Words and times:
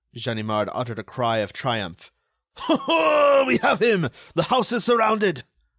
Ganimard 0.15 0.67
uttered 0.73 0.97
a 0.97 1.03
cry 1.03 1.37
of 1.37 1.53
triumph. 1.53 2.11
"We 2.67 3.57
have 3.61 3.79
him. 3.79 4.09
The 4.33 4.47
house 4.49 4.71
is 4.71 4.83
surrounded." 4.83 5.43